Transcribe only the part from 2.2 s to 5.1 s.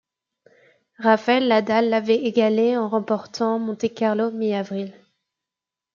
égalé en remportant Monte-Carlo mi-avril.